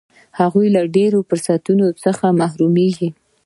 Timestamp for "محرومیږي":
2.39-3.09